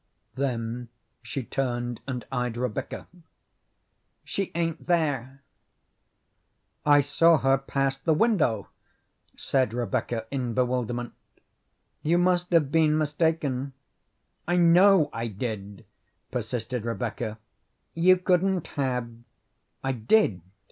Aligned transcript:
Then 0.33 0.89
she 1.21 1.43
turned 1.43 1.99
and 2.07 2.25
eyed 2.31 2.57
Rebecca. 2.57 3.05
"She 4.23 4.51
ain't 4.55 4.87
there." 4.87 5.43
"I 6.83 7.01
saw 7.01 7.37
her 7.37 7.55
pass 7.59 7.99
the 7.99 8.15
window," 8.15 8.67
said 9.37 9.75
Rebecca 9.75 10.25
in 10.31 10.55
bewilderment. 10.55 11.13
"You 12.01 12.17
must 12.17 12.49
have 12.51 12.71
been 12.71 12.97
mistaken." 12.97 13.73
"I 14.47 14.57
know 14.57 15.11
I 15.13 15.27
did," 15.27 15.85
persisted 16.31 16.83
Rebecca. 16.83 17.37
"You 17.93 18.17
couldn't 18.17 18.67
have." 18.69 19.07
"I 19.83 19.91
did. 19.91 20.41